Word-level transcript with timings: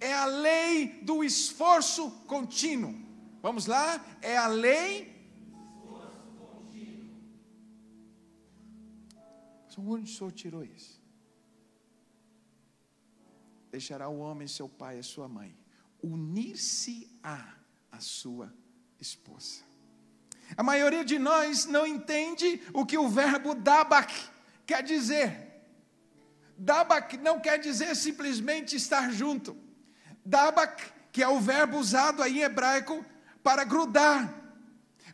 é 0.00 0.12
a 0.12 0.26
lei 0.26 1.00
do 1.02 1.24
esforço 1.24 2.10
contínuo. 2.26 2.94
Vamos 3.42 3.66
lá? 3.66 4.04
É 4.20 4.36
a 4.36 4.46
lei. 4.46 5.14
Onde 9.78 10.10
o 10.10 10.14
senhor 10.14 10.32
tirou 10.32 10.64
isso? 10.64 11.00
Deixará 13.70 14.08
o 14.08 14.18
homem 14.18 14.48
seu 14.48 14.68
pai 14.68 14.98
e 14.98 15.02
sua 15.02 15.28
mãe, 15.28 15.54
unir-se-á 16.02 17.56
a 17.92 18.00
sua 18.00 18.52
esposa. 18.98 19.62
A 20.56 20.62
maioria 20.62 21.04
de 21.04 21.18
nós 21.18 21.66
não 21.66 21.86
entende 21.86 22.62
o 22.72 22.86
que 22.86 22.96
o 22.96 23.08
verbo 23.08 23.54
dabak 23.54 24.14
quer 24.64 24.82
dizer. 24.82 25.46
Dabak 26.56 27.18
não 27.18 27.38
quer 27.38 27.58
dizer 27.58 27.94
simplesmente 27.94 28.76
estar 28.76 29.12
junto. 29.12 29.65
Dabak, 30.26 30.82
que 31.12 31.22
é 31.22 31.28
o 31.28 31.40
verbo 31.40 31.78
usado 31.78 32.22
aí 32.22 32.40
em 32.40 32.42
hebraico 32.42 33.04
para 33.42 33.62
grudar, 33.62 34.34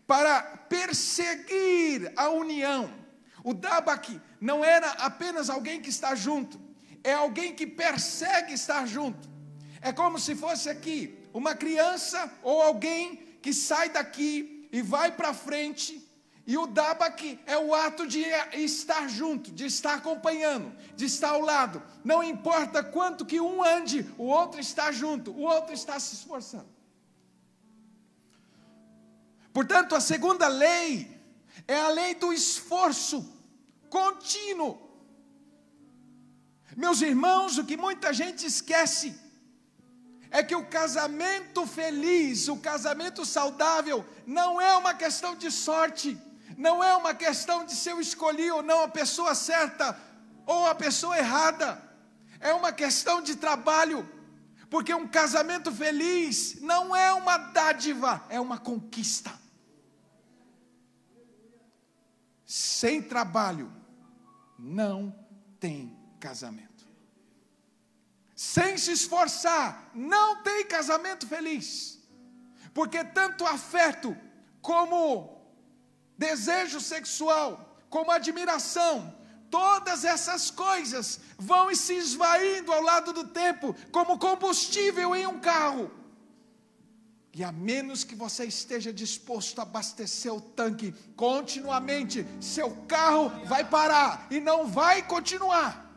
para 0.07 0.43
perseguir 0.43 2.13
a 2.17 2.31
união. 2.31 2.91
O 3.45 3.53
dabak 3.53 4.21
não 4.41 4.65
era 4.65 4.91
apenas 4.93 5.51
alguém 5.51 5.83
que 5.83 5.91
está 5.91 6.15
junto, 6.15 6.59
é 7.05 7.13
alguém 7.13 7.55
que 7.55 7.67
persegue 7.67 8.55
estar 8.55 8.87
junto. 8.87 9.29
É 9.83 9.93
como 9.93 10.19
se 10.19 10.35
fosse 10.35 10.71
aqui 10.71 11.19
uma 11.33 11.55
criança 11.55 12.33
ou 12.43 12.63
alguém 12.63 13.17
que 13.43 13.53
sai 13.53 13.91
daqui 13.91 14.69
e 14.73 14.81
vai 14.81 15.13
para 15.13 15.35
frente 15.35 16.02
e 16.45 16.59
o 16.59 16.67
dabak 16.67 17.39
é 17.47 17.57
o 17.57 17.73
ato 17.73 18.07
de 18.07 18.21
estar 18.53 19.09
junto, 19.09 19.53
de 19.53 19.67
estar 19.67 19.95
acompanhando, 19.95 20.73
de 20.97 21.05
estar 21.05 21.31
ao 21.31 21.41
lado. 21.41 21.81
Não 22.05 22.23
importa 22.23 22.83
quanto 22.83 23.25
que 23.25 23.41
um 23.41 23.63
ande, 23.63 24.13
o 24.19 24.25
outro 24.25 24.61
está 24.61 24.91
junto, 24.91 25.31
o 25.31 25.43
outro 25.43 25.73
está 25.73 26.01
se 26.01 26.15
esforçando. 26.15 26.69
Portanto, 29.53 29.95
a 29.95 30.01
segunda 30.01 30.49
lei 30.49 31.17
é 31.69 31.79
a 31.79 31.89
lei 31.91 32.15
do 32.17 32.33
esforço 32.33 33.25
contínuo. 33.89 34.91
Meus 36.77 37.03
irmãos, 37.03 37.57
o 37.57 37.65
que 37.65 37.77
muita 37.77 38.13
gente 38.13 38.47
esquece 38.47 39.15
é 40.29 40.43
que 40.43 40.57
o 40.57 40.67
casamento 40.67 41.67
feliz, 41.67 42.49
o 42.49 42.57
casamento 42.57 43.25
saudável, 43.25 44.05
não 44.27 44.61
é 44.61 44.75
uma 44.77 44.95
questão 44.95 45.37
de 45.37 45.51
sorte 45.51 46.19
não 46.57 46.83
é 46.83 46.95
uma 46.97 47.15
questão 47.15 47.65
de 47.65 47.75
se 47.75 47.89
eu 47.89 48.01
escolhi 48.01 48.51
ou 48.51 48.63
não 48.63 48.83
a 48.83 48.89
pessoa 48.89 49.35
certa 49.35 49.99
ou 50.47 50.67
a 50.67 50.75
pessoa 50.75 51.17
errada. 51.17 51.81
É 52.41 52.53
uma 52.53 52.73
questão 52.73 53.23
de 53.23 53.37
trabalho. 53.37 54.09
Porque 54.69 54.95
um 54.95 55.07
casamento 55.07 55.71
feliz 55.71 56.61
não 56.61 56.97
é 56.97 57.13
uma 57.13 57.37
dádiva, 57.37 58.25
é 58.31 58.41
uma 58.41 58.59
conquista. 58.59 59.31
Sem 62.47 63.03
trabalho, 63.03 63.71
não 64.59 65.15
tem 65.61 65.95
casamento. 66.19 66.87
Sem 68.35 68.77
se 68.79 68.93
esforçar, 68.93 69.91
não 69.95 70.43
tem 70.43 70.65
casamento 70.65 71.27
feliz. 71.27 72.01
Porque 72.73 73.05
tanto 73.05 73.47
afeto 73.47 74.17
como 74.61 75.42
desejo 76.17 76.81
sexual, 76.81 77.77
como 77.89 78.11
admiração, 78.11 79.15
todas 79.51 80.05
essas 80.05 80.51
coisas 80.51 81.21
vão 81.39 81.75
se 81.75 81.95
esvaindo 81.95 82.73
ao 82.73 82.83
lado 82.83 83.13
do 83.13 83.25
tempo, 83.29 83.75
como 83.91 84.19
combustível 84.19 85.15
em 85.15 85.27
um 85.27 85.39
carro. 85.39 85.91
E 87.35 87.43
a 87.43 87.51
menos 87.51 88.05
que 88.05 88.15
você 88.15 88.45
esteja 88.45 88.93
disposto 88.93 89.59
a 89.59 89.63
abastecer 89.63 90.33
o 90.33 90.41
tanque 90.41 90.93
continuamente, 91.17 92.27
seu 92.41 92.71
carro 92.87 93.31
vai 93.47 93.69
parar 93.69 94.27
e 94.31 94.39
não 94.39 94.67
vai 94.67 95.07
continuar. 95.07 95.91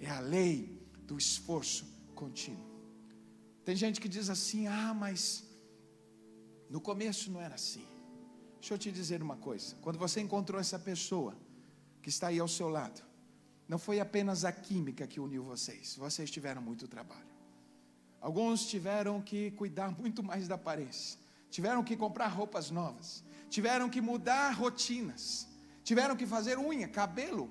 É 0.00 0.10
a 0.10 0.20
lei 0.20 0.80
do 1.02 1.16
esforço 1.16 1.84
contínuo. 2.14 2.66
Tem 3.64 3.76
gente 3.76 4.00
que 4.00 4.08
diz 4.08 4.28
assim: 4.28 4.66
ah, 4.66 4.92
mas 4.94 5.44
no 6.68 6.80
começo 6.80 7.30
não 7.30 7.40
era 7.40 7.54
assim. 7.54 7.86
Deixa 8.66 8.74
eu 8.74 8.78
te 8.78 8.90
dizer 8.90 9.22
uma 9.22 9.36
coisa: 9.36 9.76
quando 9.80 9.96
você 9.96 10.20
encontrou 10.20 10.60
essa 10.60 10.76
pessoa 10.76 11.36
que 12.02 12.08
está 12.08 12.26
aí 12.26 12.40
ao 12.40 12.48
seu 12.48 12.68
lado, 12.68 13.00
não 13.68 13.78
foi 13.78 14.00
apenas 14.00 14.44
a 14.44 14.50
química 14.50 15.06
que 15.06 15.20
uniu 15.20 15.44
vocês, 15.44 15.94
vocês 15.94 16.28
tiveram 16.32 16.60
muito 16.60 16.88
trabalho. 16.88 17.30
Alguns 18.20 18.66
tiveram 18.66 19.22
que 19.22 19.52
cuidar 19.52 19.96
muito 19.96 20.20
mais 20.20 20.48
da 20.48 20.56
aparência, 20.56 21.16
tiveram 21.48 21.84
que 21.84 21.96
comprar 21.96 22.26
roupas 22.26 22.68
novas, 22.68 23.22
tiveram 23.48 23.88
que 23.88 24.00
mudar 24.00 24.50
rotinas, 24.50 25.46
tiveram 25.84 26.16
que 26.16 26.26
fazer 26.26 26.58
unha, 26.58 26.88
cabelo, 26.88 27.48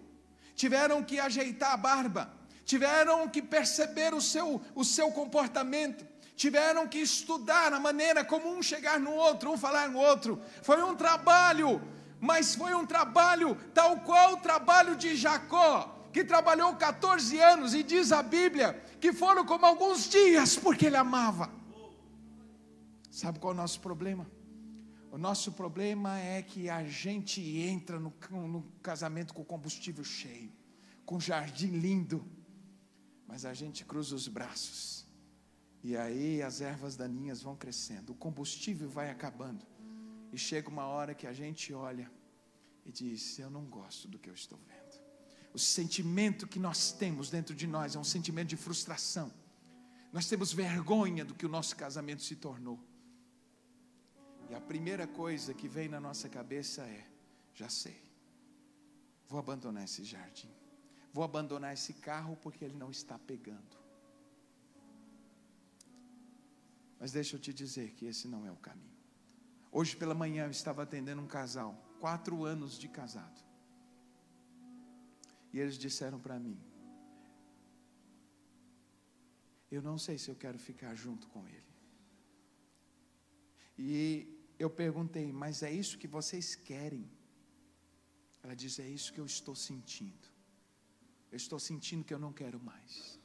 tiveram 0.53 1.01
que 1.01 1.17
ajeitar 1.17 1.71
a 1.71 1.77
barba, 1.77 2.29
tiveram 2.65 3.29
que 3.29 3.41
perceber 3.41 4.13
o 4.13 4.19
seu, 4.19 4.61
o 4.75 4.83
seu 4.83 5.09
comportamento, 5.13 6.05
tiveram 6.35 6.87
que 6.87 6.99
estudar 6.99 7.73
a 7.73 7.79
maneira 7.79 8.23
como 8.23 8.49
um 8.49 8.61
chegar 8.61 8.99
no 8.99 9.11
outro, 9.11 9.51
um 9.51 9.57
falar 9.57 9.89
no 9.89 9.99
outro. 9.99 10.41
Foi 10.61 10.81
um 10.83 10.95
trabalho, 10.95 11.81
mas 12.19 12.55
foi 12.55 12.73
um 12.75 12.85
trabalho 12.85 13.55
tal 13.73 14.01
qual 14.01 14.33
o 14.33 14.37
trabalho 14.37 14.95
de 14.95 15.15
Jacó, 15.15 16.07
que 16.11 16.23
trabalhou 16.23 16.75
14 16.75 17.39
anos 17.39 17.73
e 17.73 17.83
diz 17.83 18.11
a 18.11 18.21
Bíblia 18.21 18.81
que 18.99 19.13
foram 19.13 19.45
como 19.45 19.65
alguns 19.65 20.09
dias, 20.09 20.55
porque 20.57 20.87
ele 20.87 20.97
amava. 20.97 21.49
Sabe 23.09 23.39
qual 23.39 23.53
é 23.53 23.55
o 23.55 23.57
nosso 23.57 23.79
problema? 23.79 24.29
O 25.11 25.17
nosso 25.17 25.53
problema 25.53 26.19
é 26.19 26.41
que 26.41 26.69
a 26.69 26.83
gente 26.83 27.39
entra 27.59 27.97
no, 27.97 28.13
no 28.31 28.63
casamento 28.81 29.33
com 29.33 29.45
combustível 29.45 30.03
cheio, 30.03 30.51
com 31.05 31.17
jardim 31.17 31.67
lindo, 31.67 32.25
mas 33.25 33.45
a 33.45 33.53
gente 33.53 33.85
cruza 33.85 34.13
os 34.13 34.27
braços 34.27 35.04
e 35.87 35.95
aí 35.95 36.41
as 36.41 36.61
ervas 36.61 36.95
daninhas 36.95 37.43
vão 37.43 37.55
crescendo, 37.55 38.11
o 38.11 38.15
combustível 38.15 38.89
vai 38.89 39.11
acabando. 39.11 39.63
E 40.33 40.37
chega 40.37 40.67
uma 40.67 40.87
hora 40.87 41.13
que 41.13 41.27
a 41.27 41.31
gente 41.31 41.71
olha 41.75 42.11
e 42.83 42.91
diz: 42.91 43.37
Eu 43.37 43.51
não 43.51 43.65
gosto 43.65 44.07
do 44.07 44.17
que 44.17 44.27
eu 44.27 44.33
estou 44.33 44.57
vendo. 44.67 44.99
O 45.53 45.59
sentimento 45.59 46.47
que 46.47 46.57
nós 46.57 46.91
temos 46.91 47.29
dentro 47.29 47.53
de 47.53 47.67
nós 47.67 47.95
é 47.95 47.99
um 47.99 48.03
sentimento 48.03 48.47
de 48.47 48.57
frustração. 48.57 49.31
Nós 50.11 50.27
temos 50.27 50.51
vergonha 50.51 51.23
do 51.23 51.35
que 51.35 51.45
o 51.45 51.49
nosso 51.49 51.75
casamento 51.75 52.23
se 52.23 52.35
tornou. 52.35 52.79
E 54.49 54.55
a 54.55 54.59
primeira 54.59 55.05
coisa 55.05 55.53
que 55.53 55.67
vem 55.67 55.87
na 55.87 55.99
nossa 55.99 56.27
cabeça 56.27 56.81
é: 56.81 57.05
Já 57.53 57.69
sei, 57.69 58.01
vou 59.27 59.37
abandonar 59.37 59.83
esse 59.83 60.03
jardim, 60.03 60.49
vou 61.13 61.23
abandonar 61.23 61.75
esse 61.75 61.93
carro 61.93 62.35
porque 62.41 62.65
ele 62.65 62.75
não 62.75 62.89
está 62.89 63.19
pegando. 63.19 63.84
Mas 66.99 67.11
deixa 67.11 67.35
eu 67.35 67.39
te 67.39 67.53
dizer 67.53 67.91
que 67.91 68.05
esse 68.05 68.27
não 68.27 68.45
é 68.45 68.51
o 68.51 68.55
caminho. 68.55 68.95
Hoje 69.71 69.95
pela 69.95 70.13
manhã 70.13 70.45
eu 70.45 70.51
estava 70.51 70.83
atendendo 70.83 71.21
um 71.21 71.27
casal, 71.27 71.75
quatro 71.99 72.45
anos 72.45 72.77
de 72.79 72.87
casado. 72.87 73.43
E 75.51 75.59
eles 75.59 75.77
disseram 75.77 76.19
para 76.19 76.39
mim: 76.39 76.57
Eu 79.69 79.81
não 79.81 79.97
sei 79.97 80.17
se 80.17 80.29
eu 80.29 80.35
quero 80.35 80.57
ficar 80.57 80.95
junto 80.95 81.27
com 81.27 81.47
ele. 81.47 81.73
E 83.77 84.27
eu 84.57 84.69
perguntei: 84.69 85.31
Mas 85.31 85.63
é 85.63 85.71
isso 85.71 85.97
que 85.97 86.07
vocês 86.07 86.55
querem? 86.55 87.09
Ela 88.41 88.55
disse: 88.55 88.81
É 88.81 88.87
isso 88.87 89.11
que 89.11 89.19
eu 89.19 89.25
estou 89.25 89.55
sentindo. 89.55 90.27
Eu 91.31 91.37
estou 91.37 91.59
sentindo 91.59 92.05
que 92.05 92.13
eu 92.13 92.19
não 92.19 92.31
quero 92.31 92.59
mais. 92.59 93.19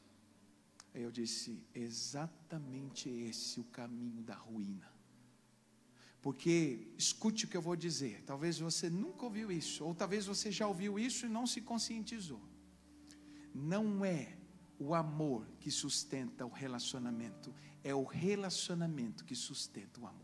Aí 0.95 1.03
eu 1.03 1.11
disse: 1.11 1.63
exatamente 1.75 3.09
esse 3.09 3.61
o 3.61 3.65
caminho 3.65 4.23
da 4.23 4.35
ruína. 4.35 4.91
Porque, 6.23 6.93
escute 6.99 7.47
o 7.47 7.49
que 7.49 7.57
eu 7.57 7.63
vou 7.63 7.75
dizer, 7.75 8.23
talvez 8.27 8.59
você 8.59 8.91
nunca 8.91 9.25
ouviu 9.25 9.51
isso, 9.51 9.85
ou 9.85 9.95
talvez 9.95 10.27
você 10.27 10.53
já 10.53 10.67
ouviu 10.67 10.99
isso 10.99 11.25
e 11.25 11.29
não 11.31 11.47
se 11.47 11.63
conscientizou. 11.63 12.43
Não 13.55 14.05
é 14.05 14.37
o 14.79 14.95
amor 14.95 15.47
que 15.61 15.71
sustenta 15.71 16.45
o 16.45 16.51
relacionamento, 16.51 17.55
é 17.83 17.95
o 17.95 18.05
relacionamento 18.05 19.25
que 19.25 19.35
sustenta 19.35 19.99
o 20.01 20.07
amor. 20.07 20.21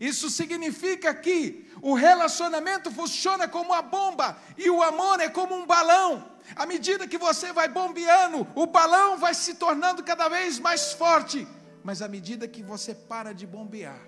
Isso 0.00 0.30
significa 0.30 1.12
que 1.12 1.68
o 1.82 1.94
relacionamento 1.94 2.92
funciona 2.92 3.48
como 3.48 3.70
uma 3.70 3.82
bomba 3.82 4.38
e 4.56 4.70
o 4.70 4.82
amor 4.82 5.18
é 5.18 5.28
como 5.28 5.54
um 5.54 5.66
balão. 5.66 6.30
À 6.56 6.66
medida 6.66 7.06
que 7.06 7.18
você 7.18 7.52
vai 7.52 7.68
bombeando, 7.68 8.46
o 8.54 8.66
balão 8.66 9.18
vai 9.18 9.34
se 9.34 9.54
tornando 9.54 10.02
cada 10.02 10.28
vez 10.28 10.58
mais 10.58 10.92
forte. 10.92 11.46
Mas 11.82 12.02
à 12.02 12.08
medida 12.08 12.46
que 12.46 12.62
você 12.62 12.94
para 12.94 13.32
de 13.32 13.46
bombear, 13.46 14.00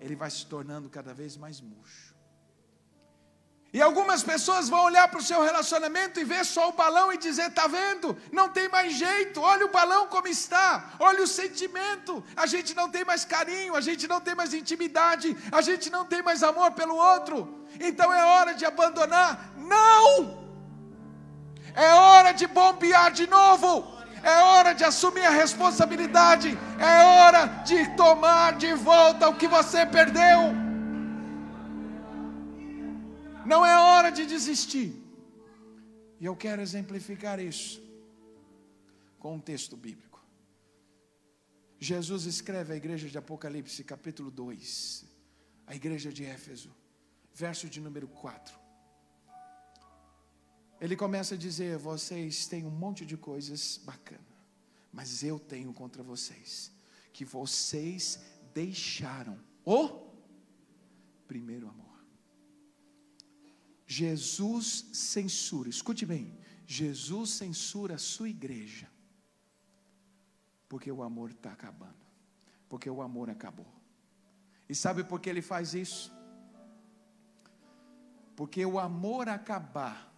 ele 0.00 0.14
vai 0.14 0.30
se 0.30 0.46
tornando 0.46 0.88
cada 0.88 1.12
vez 1.12 1.36
mais 1.36 1.60
murcho. 1.60 2.16
E 3.72 3.82
algumas 3.82 4.22
pessoas 4.22 4.70
vão 4.70 4.84
olhar 4.84 5.06
para 5.08 5.18
o 5.18 5.22
seu 5.22 5.42
relacionamento 5.42 6.18
e 6.18 6.24
ver 6.24 6.46
só 6.46 6.70
o 6.70 6.72
balão 6.72 7.12
e 7.12 7.18
dizer: 7.18 7.48
está 7.48 7.66
vendo? 7.66 8.16
Não 8.32 8.48
tem 8.48 8.68
mais 8.68 8.94
jeito, 8.94 9.40
olha 9.40 9.66
o 9.66 9.70
balão 9.70 10.06
como 10.06 10.28
está, 10.28 10.94
olha 10.98 11.22
o 11.22 11.26
sentimento. 11.26 12.24
A 12.36 12.46
gente 12.46 12.74
não 12.74 12.88
tem 12.88 13.04
mais 13.04 13.24
carinho, 13.24 13.74
a 13.74 13.82
gente 13.82 14.08
não 14.08 14.18
tem 14.18 14.34
mais 14.34 14.54
intimidade, 14.54 15.36
a 15.52 15.60
gente 15.60 15.90
não 15.90 16.06
tem 16.06 16.22
mais 16.22 16.42
amor 16.42 16.72
pelo 16.72 16.96
outro. 16.96 17.66
Então 17.78 18.12
é 18.14 18.24
hora 18.24 18.54
de 18.54 18.64
abandonar. 18.64 19.52
Não! 19.56 20.45
É 21.76 21.92
hora 21.92 22.32
de 22.32 22.46
bombear 22.46 23.12
de 23.12 23.26
novo. 23.26 23.70
É 24.22 24.36
hora 24.42 24.72
de 24.72 24.82
assumir 24.82 25.24
a 25.24 25.30
responsabilidade. 25.30 26.48
É 26.80 27.04
hora 27.04 27.46
de 27.68 27.94
tomar 27.96 28.56
de 28.56 28.72
volta 28.74 29.28
o 29.28 29.36
que 29.36 29.46
você 29.46 29.84
perdeu. 29.84 30.40
Não 33.44 33.64
é 33.64 33.78
hora 33.78 34.10
de 34.10 34.24
desistir. 34.26 34.90
E 36.18 36.24
eu 36.24 36.34
quero 36.34 36.62
exemplificar 36.62 37.38
isso 37.38 37.80
com 39.18 39.34
um 39.34 39.40
texto 39.40 39.76
bíblico. 39.76 40.24
Jesus 41.78 42.24
escreve 42.24 42.72
à 42.72 42.76
igreja 42.76 43.06
de 43.08 43.18
Apocalipse, 43.18 43.84
capítulo 43.84 44.30
2, 44.30 45.04
a 45.66 45.74
igreja 45.74 46.10
de 46.10 46.24
Éfeso, 46.24 46.74
verso 47.34 47.68
de 47.68 47.80
número 47.80 48.08
4. 48.08 48.65
Ele 50.80 50.96
começa 50.96 51.34
a 51.34 51.38
dizer: 51.38 51.78
Vocês 51.78 52.46
têm 52.46 52.64
um 52.64 52.70
monte 52.70 53.04
de 53.06 53.16
coisas 53.16 53.80
bacanas, 53.84 54.24
mas 54.92 55.22
eu 55.22 55.38
tenho 55.38 55.72
contra 55.72 56.02
vocês 56.02 56.72
que 57.12 57.24
vocês 57.24 58.20
deixaram 58.52 59.38
o 59.64 60.10
primeiro 61.26 61.66
amor. 61.68 61.86
Jesus 63.86 64.90
censura, 64.92 65.68
escute 65.68 66.04
bem, 66.04 66.36
Jesus 66.66 67.30
censura 67.30 67.94
a 67.94 67.98
sua 67.98 68.28
igreja, 68.28 68.90
porque 70.68 70.92
o 70.92 71.02
amor 71.02 71.30
está 71.30 71.52
acabando, 71.52 72.04
porque 72.68 72.90
o 72.90 73.00
amor 73.00 73.30
acabou. 73.30 73.72
E 74.68 74.74
sabe 74.74 75.04
por 75.04 75.20
que 75.20 75.30
ele 75.30 75.40
faz 75.40 75.72
isso? 75.72 76.12
Porque 78.34 78.66
o 78.66 78.78
amor 78.78 79.28
acabar 79.28 80.15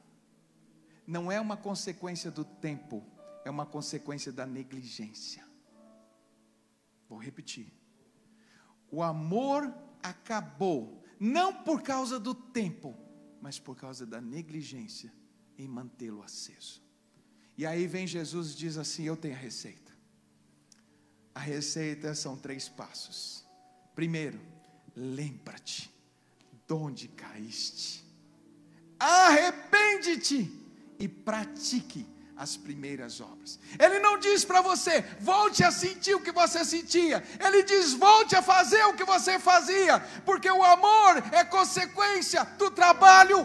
não 1.09 1.33
é 1.33 1.41
uma 1.41 1.57
consequência 1.57 2.31
do 2.31 2.45
tempo, 2.45 3.03
é 3.43 3.49
uma 3.49 3.65
consequência 3.65 4.31
da 4.31 4.47
negligência. 4.47 5.43
Vou 7.09 7.19
repetir. 7.19 7.73
O 8.91 9.03
amor 9.03 9.75
acabou, 10.03 11.03
não 11.19 11.65
por 11.65 11.81
causa 11.81 12.21
do 12.21 12.35
tempo, 12.35 12.95
mas 13.41 13.59
por 13.59 13.75
causa 13.75 14.05
da 14.05 14.21
negligência 14.21 15.11
em 15.57 15.67
mantê-lo 15.67 16.23
aceso. 16.23 16.83
E 17.57 17.65
aí 17.65 17.87
vem 17.87 18.07
Jesus 18.07 18.53
e 18.53 18.57
diz 18.57 18.77
assim: 18.77 19.05
Eu 19.05 19.17
tenho 19.17 19.35
a 19.35 19.39
receita. 19.39 19.97
A 21.35 21.41
receita 21.41 22.15
são 22.15 22.37
três 22.37 22.69
passos. 22.69 23.47
Primeiro, 23.95 24.39
lembra-te 24.95 25.91
de 26.67 26.75
onde 26.75 27.09
caíste, 27.09 28.05
arrepende-te 28.99 30.68
e 30.99 31.07
pratique 31.07 32.07
as 32.39 32.57
primeiras 32.57 33.21
obras. 33.21 33.59
Ele 33.79 33.99
não 33.99 34.17
diz 34.17 34.45
para 34.45 34.61
você, 34.61 35.05
volte 35.21 35.65
a 35.65 35.73
sentir 35.73 36.15
o 36.15 36.21
que 36.21 36.31
você 36.31 36.65
sentia. 36.65 37.23
Ele 37.41 37.65
diz, 37.65 37.93
volte 37.95 38.37
a 38.37 38.43
fazer 38.43 38.85
o 38.85 38.95
que 38.95 39.05
você 39.05 39.41
fazia, 39.41 39.99
porque 40.25 40.49
o 40.49 40.63
amor 40.63 41.23
é 41.33 41.45
consequência 41.45 42.45
do 42.57 42.71
trabalho. 42.71 43.45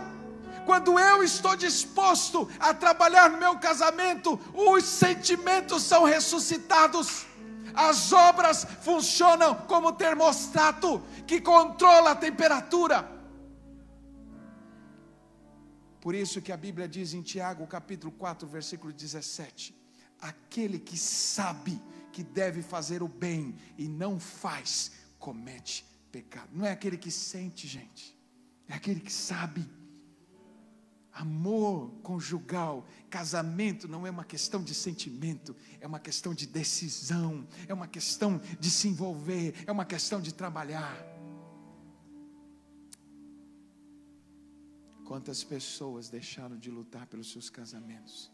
Quando 0.63 0.99
eu 0.99 1.23
estou 1.23 1.55
disposto 1.55 2.49
a 2.59 2.73
trabalhar 2.73 3.29
no 3.29 3.37
meu 3.37 3.57
casamento, 3.57 4.39
os 4.53 4.85
sentimentos 4.85 5.83
são 5.83 6.03
ressuscitados. 6.03 7.25
As 7.73 8.13
obras 8.13 8.65
funcionam 8.81 9.55
como 9.55 9.91
termostato 9.91 11.01
que 11.25 11.41
controla 11.41 12.11
a 12.11 12.15
temperatura. 12.15 13.12
Por 16.03 16.13
isso 16.13 16.41
que 16.41 16.51
a 16.51 16.57
Bíblia 16.57 16.85
diz 16.85 17.13
em 17.13 17.21
Tiago, 17.21 17.65
capítulo 17.65 18.11
4, 18.11 18.45
versículo 18.45 18.91
17: 18.91 19.73
aquele 20.19 20.77
que 20.77 20.97
sabe 20.97 21.81
que 22.11 22.21
deve 22.21 22.61
fazer 22.61 23.01
o 23.01 23.07
bem 23.07 23.55
e 23.77 23.87
não 23.87 24.19
faz, 24.19 24.91
comete 25.17 25.85
pecado. 26.11 26.49
Não 26.51 26.65
é 26.65 26.73
aquele 26.73 26.97
que 26.97 27.09
sente, 27.09 27.69
gente, 27.69 28.19
é 28.67 28.73
aquele 28.73 28.99
que 28.99 29.13
sabe. 29.13 29.65
Amor 31.13 31.89
conjugal, 32.01 32.85
casamento 33.09 33.87
não 33.87 34.05
é 34.05 34.09
uma 34.09 34.25
questão 34.25 34.61
de 34.61 34.75
sentimento, 34.75 35.55
é 35.79 35.87
uma 35.87 36.01
questão 36.01 36.33
de 36.33 36.45
decisão, 36.45 37.47
é 37.65 37.73
uma 37.73 37.87
questão 37.87 38.41
de 38.59 38.69
se 38.69 38.89
envolver, 38.89 39.53
é 39.65 39.71
uma 39.71 39.85
questão 39.85 40.19
de 40.19 40.33
trabalhar. 40.33 41.12
Quantas 45.13 45.43
pessoas 45.43 46.09
deixaram 46.09 46.57
de 46.57 46.71
lutar 46.71 47.05
pelos 47.05 47.31
seus 47.31 47.47
casamentos, 47.47 48.31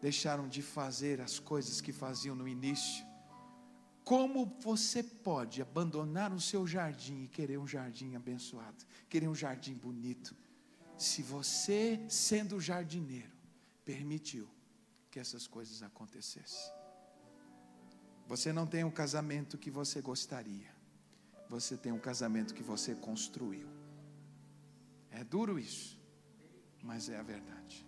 deixaram 0.00 0.48
de 0.48 0.62
fazer 0.62 1.20
as 1.20 1.38
coisas 1.38 1.80
que 1.80 1.92
faziam 1.92 2.34
no 2.34 2.48
início. 2.48 3.06
Como 4.02 4.44
você 4.58 5.00
pode 5.00 5.62
abandonar 5.62 6.32
o 6.32 6.40
seu 6.40 6.66
jardim 6.66 7.22
e 7.22 7.28
querer 7.28 7.56
um 7.56 7.68
jardim 7.68 8.16
abençoado, 8.16 8.84
querer 9.08 9.28
um 9.28 9.34
jardim 9.34 9.74
bonito, 9.74 10.34
se 10.96 11.22
você, 11.22 12.04
sendo 12.08 12.60
jardineiro, 12.60 13.38
permitiu 13.84 14.50
que 15.12 15.20
essas 15.20 15.46
coisas 15.46 15.84
acontecessem? 15.84 16.72
Você 18.26 18.52
não 18.52 18.66
tem 18.66 18.82
um 18.82 18.90
casamento 18.90 19.56
que 19.56 19.70
você 19.70 20.00
gostaria, 20.00 20.74
você 21.48 21.76
tem 21.76 21.92
um 21.92 22.00
casamento 22.00 22.54
que 22.54 22.62
você 22.64 22.96
construiu. 22.96 23.68
É 25.12 25.22
duro 25.22 25.60
isso 25.60 25.97
mas 26.82 27.08
é 27.08 27.16
a 27.16 27.22
verdade. 27.22 27.87